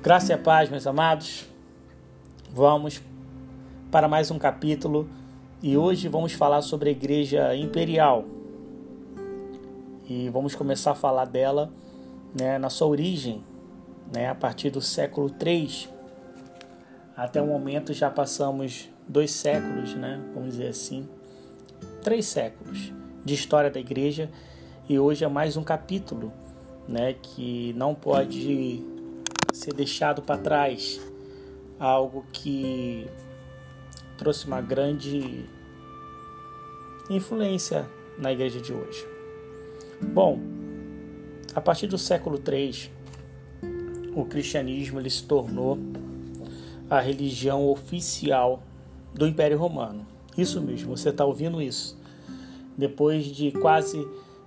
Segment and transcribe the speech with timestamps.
[0.00, 1.44] Graça e a paz, meus amados.
[2.52, 3.02] Vamos
[3.90, 5.10] para mais um capítulo
[5.60, 8.24] e hoje vamos falar sobre a Igreja Imperial.
[10.08, 11.72] E vamos começar a falar dela
[12.32, 13.42] né, na sua origem,
[14.14, 15.88] né, a partir do século III.
[17.16, 21.08] Até o momento já passamos dois séculos, né, vamos dizer assim,
[22.04, 22.92] três séculos
[23.24, 24.30] de história da Igreja
[24.88, 26.32] e hoje é mais um capítulo
[26.86, 28.97] né, que não pode
[29.58, 31.00] ser deixado para trás.
[31.78, 33.06] Algo que
[34.16, 35.44] trouxe uma grande
[37.10, 39.06] influência na igreja de hoje.
[40.00, 40.40] Bom,
[41.54, 42.90] a partir do século III,
[44.14, 45.78] o cristianismo ele se tornou
[46.90, 48.62] a religião oficial
[49.14, 50.06] do Império Romano.
[50.36, 51.98] Isso mesmo, você está ouvindo isso.
[52.76, 54.06] Depois de quase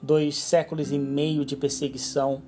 [0.00, 2.42] dois séculos e meio de perseguição.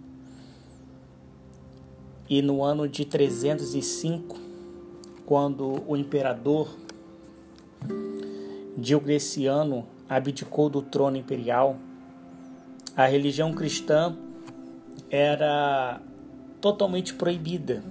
[2.29, 4.39] E no ano de 305,
[5.27, 6.69] quando o imperador
[8.77, 11.77] Diocleciano abdicou do trono imperial,
[12.97, 14.17] a religião cristã
[15.11, 16.01] era
[16.61, 17.83] totalmente proibida.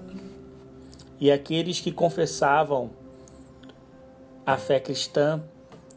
[1.19, 2.89] E aqueles que confessavam
[4.45, 5.41] a fé cristã,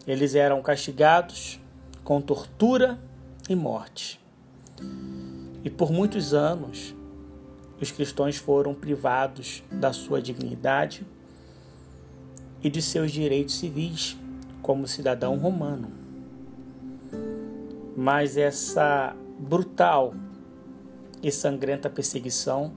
[0.06, 1.60] eles eram castigados
[2.04, 2.98] com tortura
[3.48, 4.20] e morte.
[5.64, 6.95] E por muitos anos,
[7.80, 11.06] os cristãos foram privados da sua dignidade
[12.62, 14.16] e de seus direitos civis
[14.62, 15.90] como cidadão romano.
[17.96, 20.14] Mas essa brutal
[21.22, 22.72] e sangrenta perseguição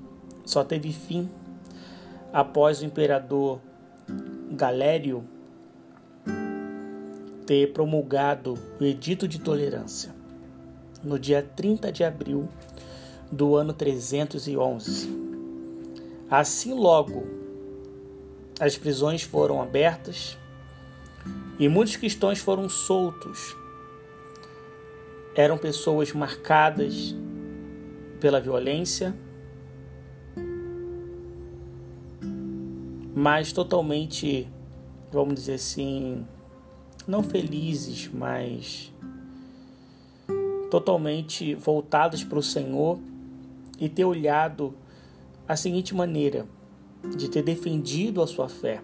[0.45, 1.30] só teve fim
[2.31, 3.59] após o imperador
[4.52, 5.23] Galério
[7.45, 10.14] ter promulgado o Edito de Tolerância
[11.03, 12.47] no dia 30 de abril
[13.31, 15.09] do ano 311.
[16.30, 17.27] Assim logo
[18.59, 20.37] as prisões foram abertas
[21.58, 23.55] e muitos cristãos foram soltos.
[25.36, 27.15] Eram pessoas marcadas
[28.20, 29.15] pela violência,
[33.15, 34.49] mas totalmente,
[35.11, 36.25] vamos dizer assim,
[37.08, 38.92] não felizes, mas
[40.70, 42.99] totalmente voltadas para o Senhor
[43.80, 44.76] e ter olhado
[45.48, 46.45] a seguinte maneira
[47.16, 48.82] de ter defendido a sua fé.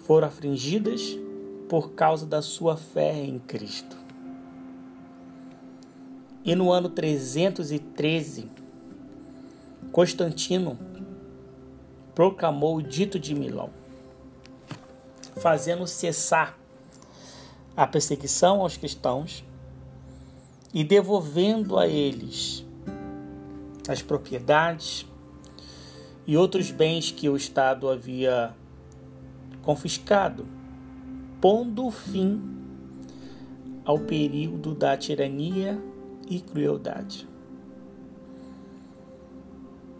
[0.00, 1.16] Foram afligidas
[1.68, 3.96] por causa da sua fé em Cristo.
[6.44, 8.48] E no ano 313,
[9.92, 10.78] Constantino
[12.14, 13.70] proclamou o dito de Milão,
[15.36, 16.56] fazendo cessar
[17.76, 19.44] a perseguição aos cristãos
[20.72, 22.65] e devolvendo a eles
[23.88, 25.06] as propriedades
[26.26, 28.54] e outros bens que o Estado havia
[29.62, 30.46] confiscado,
[31.40, 32.42] pondo fim
[33.84, 35.80] ao período da tirania
[36.28, 37.28] e crueldade.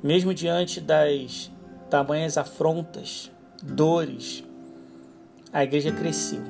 [0.03, 1.51] Mesmo diante das
[1.89, 3.31] tamanhas afrontas,
[3.63, 4.45] dores,
[5.53, 6.43] a igreja cresceu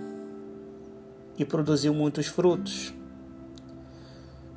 [1.38, 2.92] e produziu muitos frutos.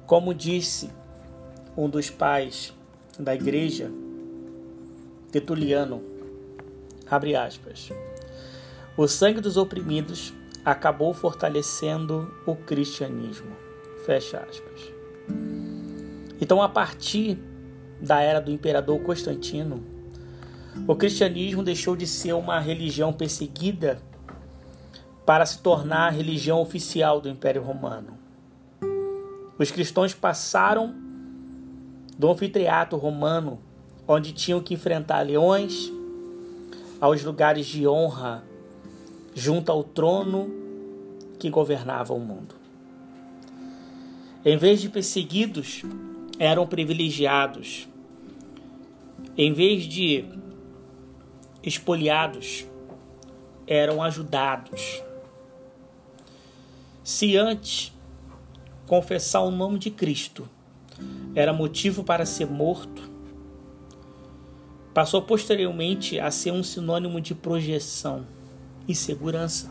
[0.06, 0.90] Como disse
[1.76, 2.74] um dos pais
[3.18, 3.92] da igreja,
[5.32, 6.02] Tertuliano,
[7.10, 7.90] abre aspas,
[8.98, 10.34] o sangue dos oprimidos
[10.66, 13.52] acabou fortalecendo o cristianismo,
[14.06, 14.92] fecha aspas.
[16.42, 17.38] Então, a partir
[18.02, 19.84] da era do imperador Constantino,
[20.88, 24.02] o cristianismo deixou de ser uma religião perseguida
[25.26, 28.18] para se tornar a religião oficial do Império Romano.
[29.58, 30.96] Os cristãos passaram
[32.20, 33.62] do anfiteatro romano,
[34.06, 35.90] onde tinham que enfrentar leões,
[37.00, 38.44] aos lugares de honra
[39.34, 40.54] junto ao trono
[41.40, 42.56] que governava o mundo.
[44.44, 45.84] Em vez de perseguidos,
[46.38, 47.88] eram privilegiados.
[49.38, 50.26] Em vez de
[51.64, 52.66] espoliados,
[53.66, 55.02] eram ajudados.
[57.02, 57.94] Se antes
[58.86, 60.50] confessar o nome de Cristo
[61.36, 63.10] era motivo para ser morto,
[64.94, 68.26] passou posteriormente a ser um sinônimo de projeção
[68.88, 69.70] e segurança.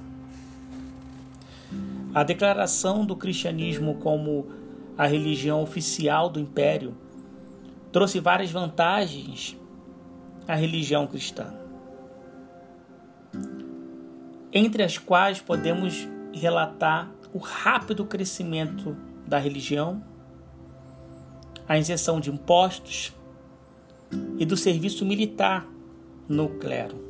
[2.15, 4.47] A declaração do cristianismo como
[4.97, 6.95] a religião oficial do império
[7.93, 9.57] trouxe várias vantagens
[10.47, 11.53] à religião cristã,
[14.53, 18.97] entre as quais podemos relatar o rápido crescimento
[19.27, 20.03] da religião,
[21.69, 23.13] a isenção de impostos,
[24.39, 25.67] e do serviço militar
[26.29, 27.07] no clero.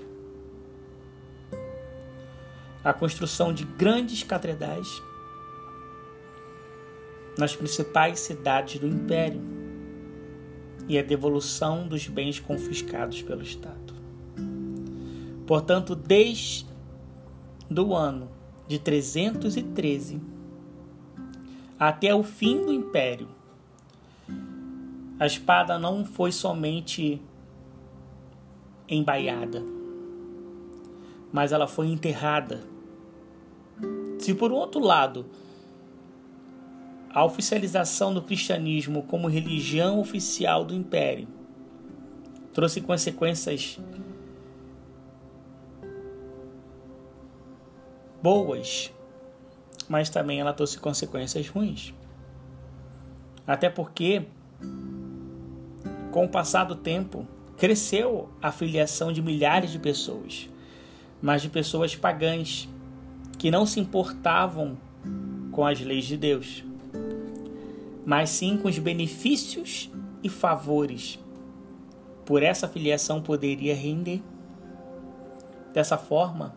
[2.82, 5.02] A construção de grandes catedrais
[7.36, 9.40] nas principais cidades do império
[10.88, 13.94] e a devolução dos bens confiscados pelo Estado.
[15.46, 16.66] Portanto, desde
[17.70, 18.30] o ano
[18.66, 20.20] de 313
[21.78, 23.28] até o fim do império,
[25.18, 27.20] a espada não foi somente
[28.88, 29.62] embaiada,
[31.32, 32.62] mas ela foi enterrada.
[34.18, 35.26] Se por outro lado,
[37.10, 41.26] a oficialização do cristianismo como religião oficial do império
[42.52, 43.78] trouxe consequências
[48.22, 48.92] boas,
[49.88, 51.94] mas também ela trouxe consequências ruins.
[53.46, 54.26] Até porque
[56.10, 57.26] com o passar do tempo,
[57.56, 60.48] cresceu a filiação de milhares de pessoas,
[61.20, 62.68] mas de pessoas pagãs
[63.36, 64.76] que não se importavam
[65.52, 66.64] com as leis de Deus,
[68.06, 69.90] mas sim com os benefícios
[70.22, 71.18] e favores
[72.24, 74.22] por essa filiação poderia render.
[75.72, 76.54] Dessa forma,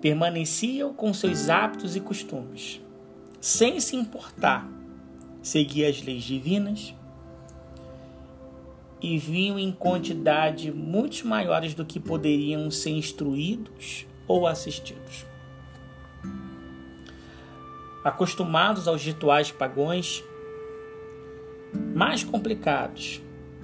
[0.00, 2.80] permaneciam com seus hábitos e costumes,
[3.40, 4.68] sem se importar
[5.42, 6.94] seguir as leis divinas
[9.00, 15.24] e vinham em quantidade muito maiores do que poderiam ser instruídos ou assistidos.
[18.04, 20.24] Acostumados aos rituais pagões
[21.94, 23.20] mais complicados,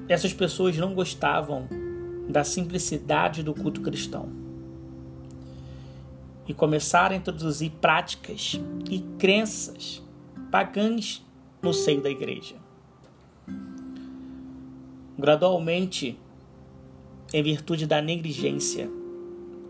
[0.09, 1.69] essas pessoas não gostavam
[2.29, 4.29] da simplicidade do culto cristão
[6.47, 8.61] e começaram a introduzir práticas
[8.91, 10.03] e crenças
[10.51, 11.25] pagãs
[11.63, 12.64] no seio da igreja
[15.19, 16.19] gradualmente,
[17.33, 18.91] em virtude da negligência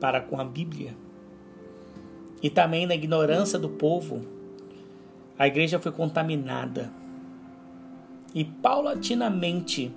[0.01, 0.95] para com a Bíblia
[2.43, 4.25] e também da ignorância do povo,
[5.39, 6.93] a igreja foi contaminada
[8.35, 9.91] e paulatinamente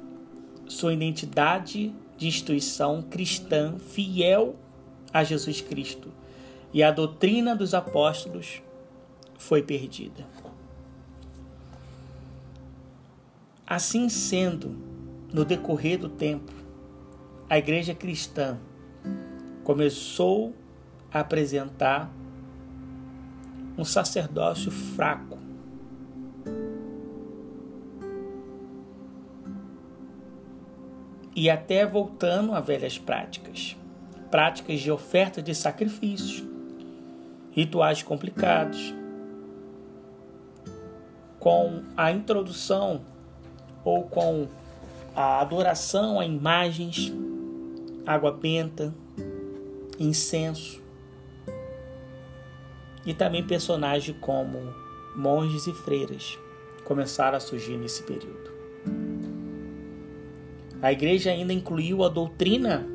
[0.68, 4.56] sua identidade de instituição cristã fiel
[5.14, 6.12] a Jesus Cristo
[6.74, 8.62] e a doutrina dos apóstolos
[9.38, 10.26] foi perdida.
[13.66, 14.87] Assim sendo,
[15.38, 16.52] no decorrer do tempo,
[17.48, 18.58] a igreja cristã
[19.64, 20.52] começou
[21.14, 22.12] a apresentar
[23.78, 25.38] um sacerdócio fraco.
[31.36, 33.78] E até voltando a velhas práticas,
[34.32, 36.44] práticas de oferta de sacrifícios,
[37.52, 38.92] rituais complicados,
[41.40, 43.02] com a introdução
[43.84, 44.48] ou com
[45.18, 47.12] a adoração a imagens,
[48.06, 48.94] água benta,
[50.00, 50.80] incenso
[53.04, 54.60] e também personagens como
[55.16, 56.38] monges e freiras
[56.86, 58.52] começaram a surgir nesse período.
[60.84, 62.88] A igreja ainda incluiu a doutrina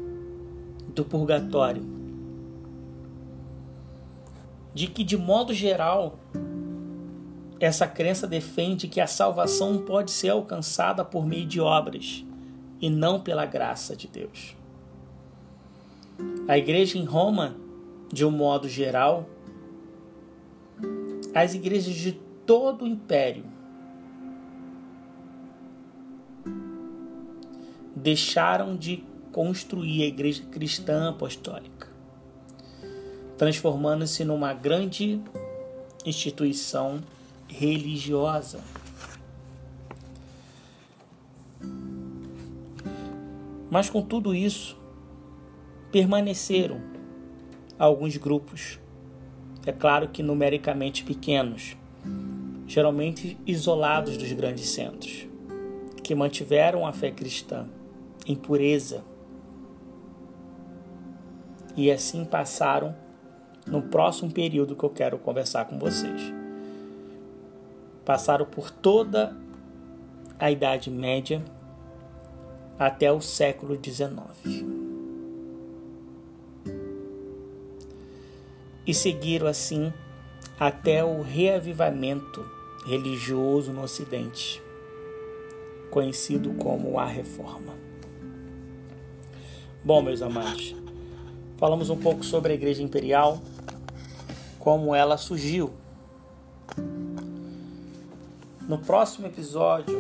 [0.95, 1.83] do purgatório,
[4.73, 6.21] de que de modo geral
[7.64, 12.25] essa crença defende que a salvação pode ser alcançada por meio de obras
[12.81, 14.56] e não pela graça de Deus.
[16.48, 17.55] A igreja em Roma,
[18.13, 19.29] de um modo geral,
[21.32, 22.13] as igrejas de
[22.44, 23.44] todo o império
[27.94, 31.87] deixaram de construir a igreja cristã apostólica,
[33.39, 35.20] transformando-se numa grande
[36.05, 37.01] instituição
[37.53, 38.61] religiosa.
[43.71, 44.77] Mas com tudo isso,
[45.91, 46.81] permaneceram
[47.79, 48.79] alguns grupos,
[49.67, 51.77] é claro que numericamente pequenos,
[52.67, 55.27] geralmente isolados dos grandes centros,
[56.03, 57.67] que mantiveram a fé cristã
[58.27, 59.05] em pureza
[61.77, 62.94] e assim passaram
[63.67, 66.42] no próximo período que eu quero conversar com vocês
[68.05, 69.37] passaram por toda
[70.39, 71.43] a Idade Média
[72.79, 74.65] até o século XIX.
[78.85, 79.93] E seguiram assim
[80.59, 82.44] até o reavivamento
[82.85, 84.61] religioso no Ocidente,
[85.91, 87.75] conhecido como a Reforma.
[89.85, 90.75] Bom, meus amados,
[91.56, 93.41] falamos um pouco sobre a Igreja Imperial,
[94.59, 95.73] como ela surgiu
[98.72, 99.94] no próximo episódio,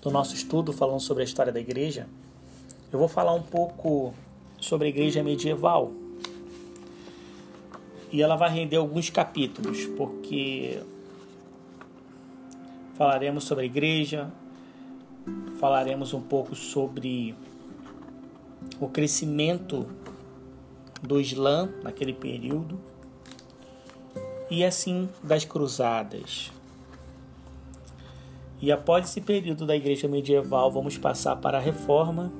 [0.00, 2.06] do nosso estudo falando sobre a história da igreja,
[2.92, 4.14] eu vou falar um pouco
[4.60, 5.90] sobre a igreja medieval.
[8.12, 10.80] E ela vai render alguns capítulos, porque
[12.94, 14.30] falaremos sobre a igreja,
[15.58, 17.34] falaremos um pouco sobre
[18.78, 19.84] o crescimento
[21.02, 22.78] do Islã naquele período
[24.48, 26.52] e assim das cruzadas.
[28.60, 32.30] E após esse período da igreja medieval, vamos passar para a reforma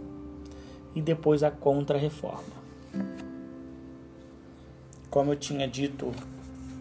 [0.95, 2.61] e depois a contra-reforma.
[5.09, 6.13] Como eu tinha dito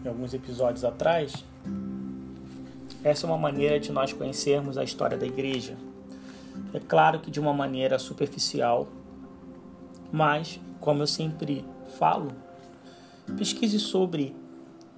[0.04, 1.44] em alguns episódios atrás,
[3.02, 5.74] essa é uma maneira de nós conhecermos a história da igreja.
[6.74, 8.88] É claro que de uma maneira superficial,
[10.12, 11.64] mas, como eu sempre
[11.98, 12.30] falo,
[13.38, 14.34] pesquise sobre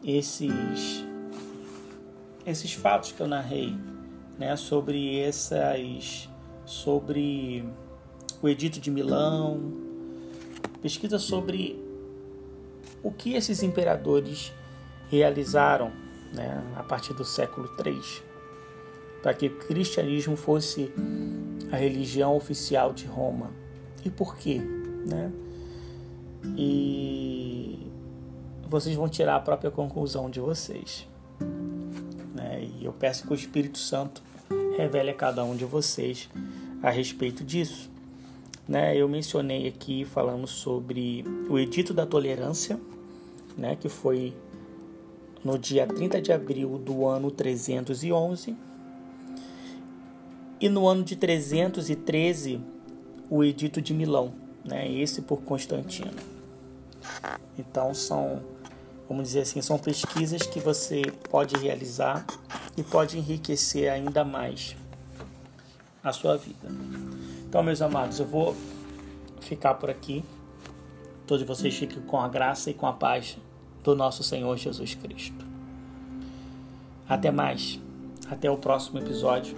[0.02, 1.04] esses,
[2.44, 3.76] esses fatos que eu narrei,
[4.42, 4.56] né?
[4.56, 6.28] sobre essas.
[6.64, 7.64] sobre
[8.42, 9.72] o Edito de Milão,
[10.80, 11.80] pesquisa sobre
[13.02, 14.52] o que esses imperadores
[15.08, 15.92] realizaram
[16.32, 18.22] né, a partir do século III,
[19.22, 20.92] para que o cristianismo fosse
[21.70, 23.50] a religião oficial de Roma.
[24.04, 24.58] E por quê?
[24.58, 25.32] Né?
[26.56, 27.87] E
[28.66, 31.06] vocês vão tirar a própria conclusão de vocês.
[32.34, 32.64] Né?
[32.80, 34.22] E eu peço que o Espírito Santo
[34.76, 36.29] revele a cada um de vocês
[36.83, 37.91] a respeito disso.
[38.67, 38.97] Né?
[38.97, 42.79] Eu mencionei aqui, falando sobre o Edito da Tolerância,
[43.57, 43.76] né?
[43.76, 44.35] que foi
[45.45, 48.57] no dia 30 de abril do ano 311.
[50.61, 52.61] E no ano de 313,
[53.29, 54.33] o Edito de Milão,
[54.64, 54.91] né?
[54.91, 56.12] esse por Constantino.
[57.59, 58.43] Então são,
[59.09, 62.25] vamos dizer assim, são pesquisas que você pode realizar
[62.76, 64.76] e pode enriquecer ainda mais
[66.02, 66.69] a sua vida.
[67.47, 68.57] Então, meus amados, eu vou
[69.41, 70.25] ficar por aqui.
[71.26, 73.37] Todos vocês fiquem com a graça e com a paz
[73.85, 75.45] do nosso Senhor Jesus Cristo.
[77.09, 77.79] Até mais.
[78.31, 79.55] Até o próximo episódio,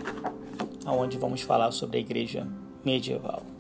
[0.87, 2.47] onde vamos falar sobre a igreja
[2.85, 3.54] medieval.